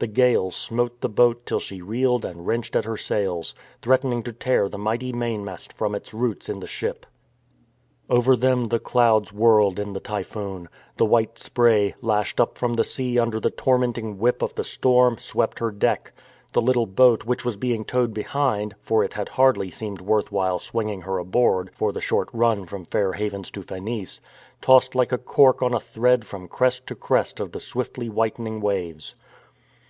[0.00, 4.32] The gale smote the boat till she reeled and wrenched at her sails, threatening to
[4.32, 7.04] tear the mighty mainmast from its roots in the ship.
[8.08, 10.68] Over them the clouds whirled in the typhoon.
[10.98, 14.18] The THE TYPHOON 325 white spray, lashed up from the sea under the torment ing
[14.20, 16.12] whip of the storm, swept her deck.
[16.52, 20.60] The Httle boat which was being towed behind (for it had hardly seemed worth while
[20.60, 24.20] swinging her aboard for the short run from Fair Havens to Phenice)
[24.60, 28.60] tossed like a cork on a thread from crest to crest of the swiftly whitening
[28.60, 29.16] waves.